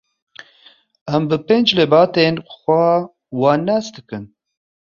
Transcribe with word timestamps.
Em 1.15 1.23
bi 1.29 1.37
pênc 1.47 1.67
lebatên 1.77 2.35
xwe 2.57 2.85
wan 3.41 3.59
nas 3.67 3.85
dikin. 3.95 4.23